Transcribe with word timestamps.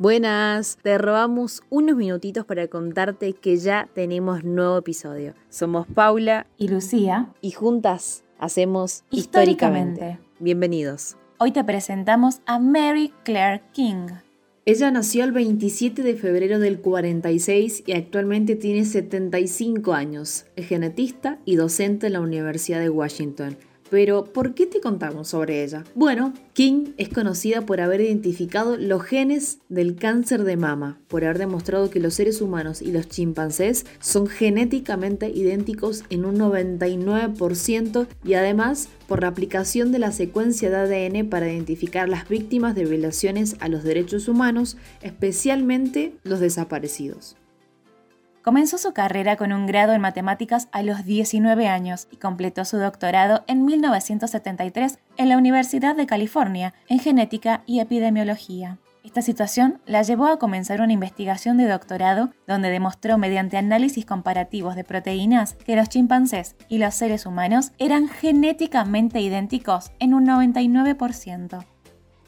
Buenas, 0.00 0.78
te 0.80 0.96
robamos 0.96 1.60
unos 1.70 1.96
minutitos 1.96 2.46
para 2.46 2.68
contarte 2.68 3.32
que 3.32 3.56
ya 3.56 3.88
tenemos 3.94 4.44
nuevo 4.44 4.78
episodio. 4.78 5.34
Somos 5.48 5.88
Paula 5.88 6.46
y 6.56 6.68
Lucía 6.68 7.34
y 7.40 7.50
juntas 7.50 8.22
hacemos 8.38 9.02
históricamente. 9.10 9.94
históricamente. 9.94 10.28
Bienvenidos. 10.38 11.16
Hoy 11.38 11.50
te 11.50 11.64
presentamos 11.64 12.42
a 12.46 12.60
Mary 12.60 13.12
Claire 13.24 13.64
King. 13.72 14.06
Ella 14.66 14.92
nació 14.92 15.24
el 15.24 15.32
27 15.32 16.04
de 16.04 16.14
febrero 16.14 16.60
del 16.60 16.80
46 16.80 17.82
y 17.84 17.92
actualmente 17.92 18.54
tiene 18.54 18.84
75 18.84 19.94
años. 19.94 20.46
Es 20.54 20.68
genetista 20.68 21.40
y 21.44 21.56
docente 21.56 22.06
en 22.06 22.12
la 22.12 22.20
Universidad 22.20 22.78
de 22.78 22.90
Washington. 22.90 23.56
Pero, 23.90 24.24
¿por 24.24 24.54
qué 24.54 24.66
te 24.66 24.80
contamos 24.80 25.28
sobre 25.28 25.64
ella? 25.64 25.84
Bueno, 25.94 26.34
King 26.52 26.92
es 26.96 27.08
conocida 27.08 27.62
por 27.62 27.80
haber 27.80 28.00
identificado 28.00 28.76
los 28.76 29.02
genes 29.02 29.58
del 29.68 29.96
cáncer 29.96 30.44
de 30.44 30.56
mama, 30.56 31.00
por 31.08 31.24
haber 31.24 31.38
demostrado 31.38 31.90
que 31.90 32.00
los 32.00 32.14
seres 32.14 32.40
humanos 32.40 32.82
y 32.82 32.92
los 32.92 33.08
chimpancés 33.08 33.86
son 34.00 34.26
genéticamente 34.26 35.30
idénticos 35.30 36.04
en 36.10 36.24
un 36.24 36.36
99% 36.36 38.06
y 38.24 38.34
además 38.34 38.88
por 39.06 39.22
la 39.22 39.28
aplicación 39.28 39.90
de 39.90 39.98
la 39.98 40.12
secuencia 40.12 40.68
de 40.68 40.76
ADN 40.76 41.28
para 41.30 41.50
identificar 41.50 42.08
las 42.08 42.28
víctimas 42.28 42.74
de 42.74 42.84
violaciones 42.84 43.56
a 43.60 43.68
los 43.68 43.84
derechos 43.84 44.28
humanos, 44.28 44.76
especialmente 45.02 46.12
los 46.24 46.40
desaparecidos. 46.40 47.36
Comenzó 48.42 48.78
su 48.78 48.92
carrera 48.92 49.36
con 49.36 49.52
un 49.52 49.66
grado 49.66 49.92
en 49.92 50.00
matemáticas 50.00 50.68
a 50.72 50.82
los 50.82 51.04
19 51.04 51.68
años 51.68 52.08
y 52.10 52.16
completó 52.16 52.64
su 52.64 52.78
doctorado 52.78 53.44
en 53.46 53.64
1973 53.64 54.98
en 55.16 55.28
la 55.28 55.36
Universidad 55.36 55.96
de 55.96 56.06
California 56.06 56.74
en 56.88 57.00
genética 57.00 57.62
y 57.66 57.80
epidemiología. 57.80 58.78
Esta 59.04 59.22
situación 59.22 59.80
la 59.86 60.02
llevó 60.02 60.26
a 60.26 60.38
comenzar 60.38 60.80
una 60.80 60.92
investigación 60.92 61.56
de 61.56 61.66
doctorado 61.66 62.30
donde 62.46 62.68
demostró 62.68 63.16
mediante 63.16 63.56
análisis 63.56 64.04
comparativos 64.04 64.76
de 64.76 64.84
proteínas 64.84 65.54
que 65.54 65.76
los 65.76 65.88
chimpancés 65.88 66.56
y 66.68 66.78
los 66.78 66.94
seres 66.94 67.24
humanos 67.24 67.72
eran 67.78 68.08
genéticamente 68.08 69.20
idénticos 69.20 69.92
en 69.98 70.14
un 70.14 70.26
99%. 70.26 71.64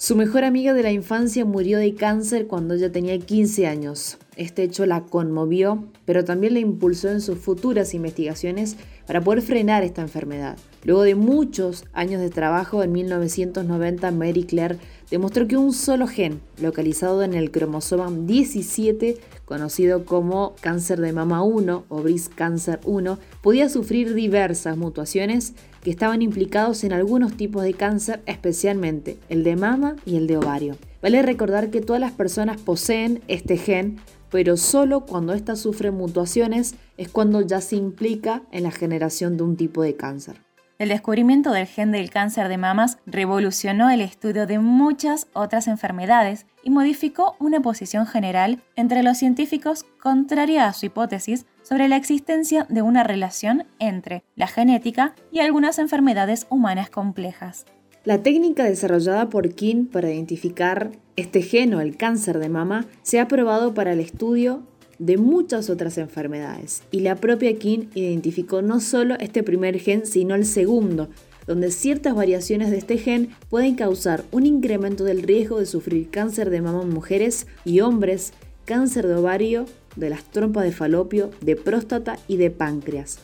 Su 0.03 0.17
mejor 0.17 0.45
amiga 0.45 0.73
de 0.73 0.83
la 0.83 0.93
infancia 0.93 1.45
murió 1.45 1.77
de 1.77 1.95
cáncer 1.95 2.47
cuando 2.47 2.73
ella 2.73 2.91
tenía 2.91 3.19
15 3.19 3.67
años. 3.67 4.17
Este 4.35 4.63
hecho 4.63 4.87
la 4.87 5.03
conmovió, 5.03 5.85
pero 6.07 6.25
también 6.25 6.55
la 6.55 6.61
impulsó 6.61 7.11
en 7.11 7.21
sus 7.21 7.37
futuras 7.37 7.93
investigaciones 7.93 8.79
para 9.11 9.23
poder 9.23 9.43
frenar 9.43 9.83
esta 9.83 10.03
enfermedad. 10.03 10.57
Luego 10.85 11.03
de 11.03 11.17
muchos 11.17 11.85
años 11.93 12.21
de 12.21 12.31
trabajo, 12.31 12.85
en 12.85 12.93
1990 12.93 14.09
Mary 14.13 14.45
Claire 14.45 14.79
demostró 15.11 15.49
que 15.49 15.57
un 15.57 15.73
solo 15.73 16.07
gen, 16.07 16.41
localizado 16.63 17.25
en 17.25 17.35
el 17.35 17.51
cromosoma 17.51 18.09
17, 18.09 19.19
conocido 19.47 20.05
como 20.05 20.55
cáncer 20.61 21.01
de 21.01 21.13
mama 21.13 21.43
1 21.43 21.87
o 21.89 22.03
breast 22.03 22.33
cancer 22.37 22.79
1, 22.85 23.19
podía 23.43 23.69
sufrir 23.69 24.15
diversas 24.15 24.77
mutuaciones 24.77 25.55
que 25.83 25.91
estaban 25.91 26.23
implicados 26.23 26.85
en 26.85 26.93
algunos 26.93 27.37
tipos 27.37 27.65
de 27.65 27.75
cáncer, 27.75 28.21
especialmente 28.27 29.19
el 29.29 29.43
de 29.43 29.57
mama 29.57 29.97
y 30.07 30.19
el 30.19 30.29
de 30.29 30.37
ovario. 30.37 30.77
Vale 31.03 31.23
recordar 31.23 31.71
que 31.71 31.81
todas 31.81 32.01
las 32.01 32.13
personas 32.13 32.61
poseen 32.61 33.23
este 33.27 33.57
gen, 33.57 33.99
pero 34.31 34.57
solo 34.57 35.07
cuando 35.07 35.33
ésta 35.33 35.57
sufre 35.57 35.91
mutuaciones 35.91 36.75
es 36.97 37.09
cuando 37.09 37.41
ya 37.41 37.61
se 37.61 37.77
implica 37.77 38.43
en 38.53 38.63
la 38.63 38.71
generación 38.71 39.37
de 39.37 39.43
un 39.43 39.57
tipo 39.57 39.83
de 39.83 39.97
cáncer. 39.97 40.41
El 40.81 40.89
descubrimiento 40.89 41.53
del 41.53 41.67
gen 41.67 41.93
del 41.93 42.09
cáncer 42.09 42.49
de 42.49 42.57
mamas 42.57 42.97
revolucionó 43.05 43.91
el 43.91 44.01
estudio 44.01 44.47
de 44.47 44.59
muchas 44.59 45.27
otras 45.35 45.69
enfermedades 45.69 46.47
y 46.63 46.71
modificó 46.71 47.37
una 47.39 47.61
posición 47.61 48.07
general 48.07 48.63
entre 48.77 49.03
los 49.03 49.19
científicos 49.19 49.85
contraria 50.03 50.67
a 50.67 50.73
su 50.73 50.87
hipótesis 50.87 51.45
sobre 51.63 51.87
la 51.87 51.97
existencia 51.97 52.67
de 52.71 52.81
una 52.81 53.05
relación 53.05 53.67
entre 53.79 54.25
la 54.37 54.47
genética 54.47 55.15
y 55.31 55.41
algunas 55.41 55.79
enfermedades 55.79 56.47
humanas 56.49 56.89
complejas. 56.89 57.67
La 58.03 58.23
técnica 58.23 58.65
desarrollada 58.65 59.29
por 59.29 59.51
King 59.51 59.85
para 59.85 60.11
identificar 60.11 60.91
este 61.17 61.43
gen 61.43 61.75
o 61.75 61.83
el 61.83 61.99
cáncer 61.99 62.39
de 62.39 62.49
mama 62.49 62.87
se 63.03 63.21
ha 63.21 63.29
probado 63.29 63.75
para 63.75 63.93
el 63.93 64.01
estudio 64.01 64.63
de 64.99 65.19
muchas 65.19 65.69
otras 65.69 65.99
enfermedades 65.99 66.83
y 66.91 67.01
la 67.01 67.17
propia 67.17 67.55
King 67.59 67.89
identificó 67.95 68.63
no 68.63 68.81
solo 68.81 69.17
este 69.21 69.43
primer 69.43 69.79
gen 69.79 70.07
sino 70.07 70.35
el 70.35 70.47
segundo, 70.47 71.11
donde 71.47 71.71
ciertas 71.71 72.15
variaciones 72.15 72.71
de 72.71 72.79
este 72.79 72.97
gen 72.97 73.29
pueden 73.51 73.75
causar 73.75 74.25
un 74.31 74.47
incremento 74.47 75.05
del 75.05 75.23
riesgo 75.23 75.59
de 75.59 75.67
sufrir 75.67 76.09
cáncer 76.09 76.49
de 76.49 76.63
mama 76.63 76.81
en 76.81 76.89
mujeres 76.89 77.47
y 77.67 77.81
hombres, 77.81 78.33
cáncer 78.65 79.07
de 79.09 79.17
ovario, 79.17 79.67
de 79.97 80.09
las 80.09 80.25
trompas 80.25 80.65
de 80.65 80.73
falopio, 80.73 81.31
de 81.43 81.55
próstata 81.55 82.19
y 82.29 82.39
de 82.39 82.51
páncreas. 82.51 83.19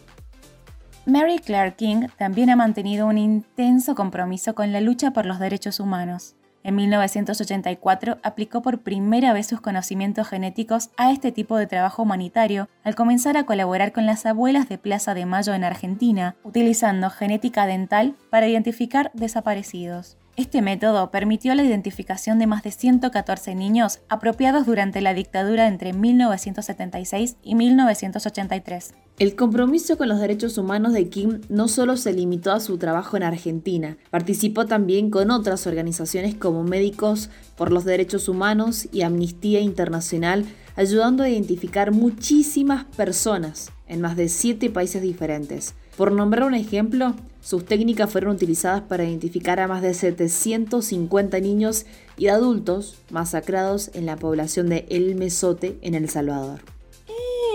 Mary 1.06 1.38
Claire 1.38 1.76
King 1.76 2.08
también 2.18 2.50
ha 2.50 2.56
mantenido 2.56 3.06
un 3.06 3.16
intenso 3.16 3.94
compromiso 3.94 4.56
con 4.56 4.72
la 4.72 4.80
lucha 4.80 5.12
por 5.12 5.24
los 5.24 5.38
derechos 5.38 5.78
humanos. 5.78 6.34
En 6.64 6.74
1984 6.74 8.18
aplicó 8.24 8.60
por 8.60 8.80
primera 8.80 9.32
vez 9.32 9.46
sus 9.46 9.60
conocimientos 9.60 10.26
genéticos 10.26 10.90
a 10.96 11.12
este 11.12 11.30
tipo 11.30 11.56
de 11.58 11.68
trabajo 11.68 12.02
humanitario 12.02 12.68
al 12.82 12.96
comenzar 12.96 13.36
a 13.36 13.46
colaborar 13.46 13.92
con 13.92 14.04
las 14.04 14.26
abuelas 14.26 14.68
de 14.68 14.78
Plaza 14.78 15.14
de 15.14 15.26
Mayo 15.26 15.54
en 15.54 15.62
Argentina, 15.62 16.34
utilizando 16.42 17.08
genética 17.08 17.66
dental 17.66 18.16
para 18.28 18.48
identificar 18.48 19.12
desaparecidos. 19.14 20.18
Este 20.36 20.60
método 20.60 21.10
permitió 21.10 21.54
la 21.54 21.64
identificación 21.64 22.38
de 22.38 22.46
más 22.46 22.62
de 22.62 22.70
114 22.70 23.54
niños 23.54 24.00
apropiados 24.10 24.66
durante 24.66 25.00
la 25.00 25.14
dictadura 25.14 25.66
entre 25.66 25.94
1976 25.94 27.36
y 27.42 27.54
1983. 27.54 28.92
El 29.18 29.34
compromiso 29.34 29.96
con 29.96 30.10
los 30.10 30.20
derechos 30.20 30.58
humanos 30.58 30.92
de 30.92 31.08
Kim 31.08 31.40
no 31.48 31.68
solo 31.68 31.96
se 31.96 32.12
limitó 32.12 32.52
a 32.52 32.60
su 32.60 32.76
trabajo 32.76 33.16
en 33.16 33.22
Argentina, 33.22 33.96
participó 34.10 34.66
también 34.66 35.08
con 35.08 35.30
otras 35.30 35.66
organizaciones 35.66 36.34
como 36.34 36.64
Médicos 36.64 37.30
por 37.56 37.72
los 37.72 37.86
Derechos 37.86 38.28
Humanos 38.28 38.88
y 38.92 39.02
Amnistía 39.02 39.60
Internacional, 39.60 40.44
ayudando 40.76 41.22
a 41.22 41.30
identificar 41.30 41.92
muchísimas 41.92 42.84
personas 42.84 43.72
en 43.88 44.02
más 44.02 44.16
de 44.16 44.28
siete 44.28 44.68
países 44.68 45.00
diferentes. 45.00 45.74
Por 45.96 46.12
nombrar 46.12 46.44
un 46.44 46.54
ejemplo, 46.54 47.14
sus 47.40 47.64
técnicas 47.64 48.10
fueron 48.10 48.34
utilizadas 48.34 48.82
para 48.82 49.04
identificar 49.04 49.60
a 49.60 49.68
más 49.68 49.80
de 49.80 49.94
750 49.94 51.40
niños 51.40 51.86
y 52.18 52.26
adultos 52.26 52.98
masacrados 53.10 53.90
en 53.94 54.04
la 54.04 54.16
población 54.16 54.68
de 54.68 54.86
El 54.90 55.14
Mesote, 55.14 55.78
en 55.80 55.94
El 55.94 56.08
Salvador. 56.10 56.60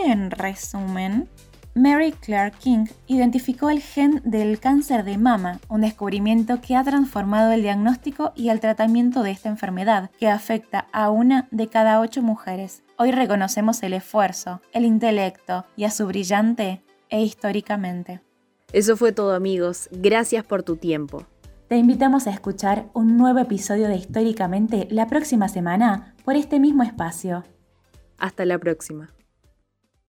En 0.06 0.32
resumen, 0.32 1.30
Mary 1.76 2.12
Claire 2.14 2.52
King 2.58 2.86
identificó 3.06 3.70
el 3.70 3.82
gen 3.82 4.22
del 4.26 4.60
cáncer 4.60 5.04
de 5.04 5.18
mama, 5.18 5.60
un 5.70 5.82
descubrimiento 5.82 6.60
que 6.60 6.76
ha 6.76 6.84
transformado 6.84 7.52
el 7.52 7.62
diagnóstico 7.62 8.34
y 8.36 8.50
el 8.50 8.60
tratamiento 8.60 9.22
de 9.22 9.32
esta 9.32 9.50
enfermedad, 9.50 10.10
que 10.20 10.28
afecta 10.28 10.88
a 10.92 11.12
una 11.12 11.48
de 11.52 11.68
cada 11.68 12.02
ocho 12.02 12.24
mujeres. 12.24 12.82
Hoy 12.98 13.12
reconocemos 13.12 13.84
el 13.84 13.94
esfuerzo, 13.94 14.62
el 14.74 14.86
intelecto 14.86 15.66
y 15.78 15.84
a 15.84 15.92
su 15.92 16.08
brillante 16.08 16.82
e 17.10 17.22
históricamente. 17.22 18.22
Eso 18.74 18.96
fue 18.96 19.12
todo 19.12 19.34
amigos, 19.34 19.90
gracias 19.92 20.46
por 20.46 20.64
tu 20.64 20.78
tiempo. 20.78 21.26
Te 21.68 21.76
invitamos 21.76 22.26
a 22.28 22.32
escuchar 22.32 22.90
un 22.94 23.18
nuevo 23.18 23.40
episodio 23.40 23.88
de 23.90 23.96
Históricamente 23.96 24.88
la 24.90 25.08
próxima 25.08 25.50
semana 25.50 26.16
por 26.24 26.36
este 26.36 26.60
mismo 26.60 26.84
espacio. 26.84 27.44
Hasta 28.18 28.46
la 28.46 28.58
próxima. 28.60 29.10